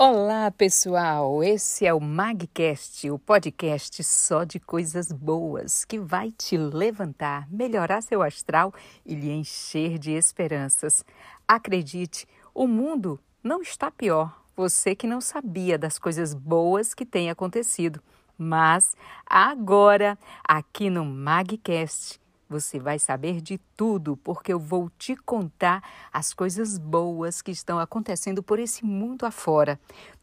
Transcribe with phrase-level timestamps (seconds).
[0.00, 1.42] Olá, pessoal!
[1.42, 8.00] Esse é o Magcast, o podcast só de coisas boas que vai te levantar, melhorar
[8.00, 8.72] seu astral
[9.04, 11.04] e lhe encher de esperanças.
[11.48, 14.40] Acredite, o mundo não está pior.
[14.54, 18.00] Você que não sabia das coisas boas que têm acontecido.
[18.38, 18.94] Mas
[19.26, 26.32] agora, aqui no Magcast, você vai saber de tudo, porque eu vou te contar as
[26.32, 29.78] coisas boas que estão acontecendo por esse mundo afora.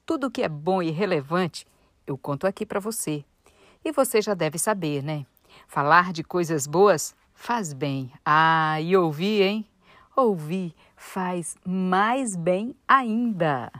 [0.06, 1.68] Tudo que é bom e relevante,
[2.08, 3.24] eu conto aqui para você.
[3.84, 5.26] E você já deve saber, né?
[5.68, 8.12] Falar de coisas boas faz bem.
[8.26, 9.66] Ah, e ouvir, hein?
[10.16, 13.72] Ouvir faz mais bem ainda.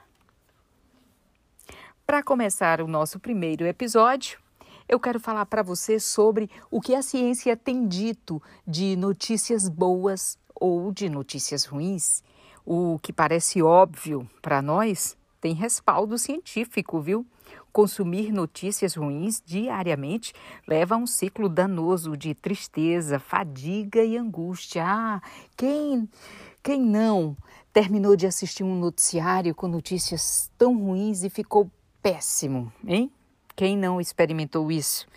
[2.06, 4.40] Para começar o nosso primeiro episódio,
[4.88, 10.38] eu quero falar para você sobre o que a ciência tem dito de notícias boas
[10.54, 12.24] ou de notícias ruins.
[12.66, 17.26] O que parece óbvio para nós tem respaldo científico, viu?
[17.72, 20.34] Consumir notícias ruins diariamente
[20.68, 24.84] leva a um ciclo danoso de tristeza, fadiga e angústia.
[24.86, 25.22] Ah,
[25.58, 26.10] quem,
[26.64, 27.36] quem não
[27.74, 31.70] terminou de assistir um noticiário com notícias tão ruins e ficou
[32.02, 33.12] péssimo, hein?
[33.56, 35.08] Quem não experimentou isso?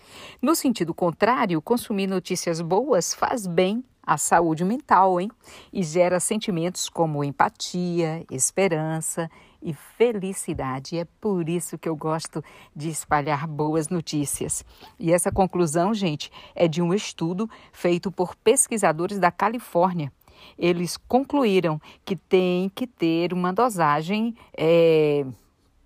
[0.40, 5.28] No sentido contrário, consumir notícias boas faz bem à saúde mental, hein?
[5.72, 9.28] E gera sentimentos como empatia, esperança
[9.60, 10.96] e felicidade.
[10.96, 12.42] É por isso que eu gosto
[12.74, 14.64] de espalhar boas notícias.
[14.98, 20.12] E essa conclusão, gente, é de um estudo feito por pesquisadores da Califórnia.
[20.56, 24.34] Eles concluíram que tem que ter uma dosagem.
[24.56, 25.26] É,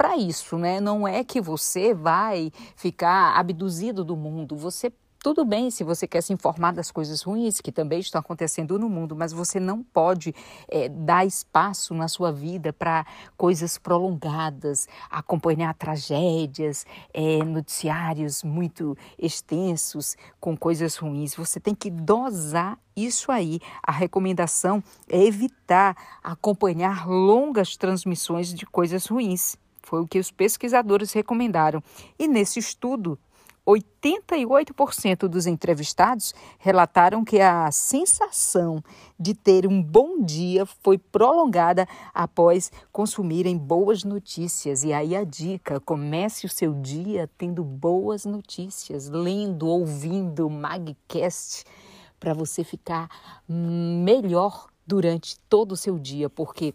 [0.03, 0.81] para isso, né?
[0.81, 6.21] Não é que você vai ficar abduzido do mundo, você tudo bem se você quer
[6.21, 10.35] se informar das coisas ruins que também estão acontecendo no mundo, mas você não pode
[10.67, 20.17] é, dar espaço na sua vida para coisas prolongadas, acompanhar tragédias, é, noticiários muito extensos
[20.41, 21.37] com coisas ruins.
[21.37, 23.61] Você tem que dosar isso aí.
[23.81, 29.57] A recomendação é evitar acompanhar longas transmissões de coisas ruins.
[29.83, 31.83] Foi o que os pesquisadores recomendaram.
[32.19, 33.19] E nesse estudo,
[33.67, 38.83] 88% dos entrevistados relataram que a sensação
[39.19, 44.83] de ter um bom dia foi prolongada após consumirem boas notícias.
[44.83, 51.65] E aí a dica: comece o seu dia tendo boas notícias, lendo, ouvindo Magcast,
[52.19, 53.09] para você ficar
[53.49, 56.75] melhor durante todo o seu dia, porque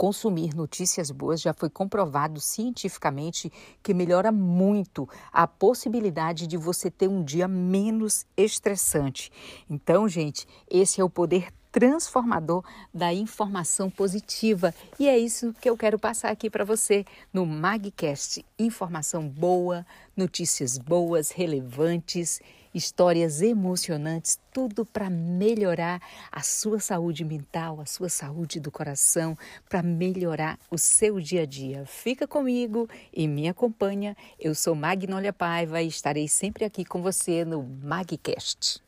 [0.00, 3.52] consumir notícias boas já foi comprovado cientificamente
[3.82, 9.30] que melhora muito a possibilidade de você ter um dia menos estressante.
[9.68, 14.74] Então, gente, esse é o poder transformador da informação positiva.
[14.98, 18.42] E é isso que eu quero passar aqui para você no Magcast.
[18.58, 19.86] Informação boa,
[20.16, 22.40] notícias boas, relevantes
[22.74, 26.00] histórias emocionantes, tudo para melhorar
[26.30, 29.36] a sua saúde mental, a sua saúde do coração,
[29.68, 31.84] para melhorar o seu dia a dia.
[31.86, 34.16] Fica comigo e me acompanha.
[34.38, 38.82] Eu sou Magnólia Paiva e estarei sempre aqui com você no Magcast.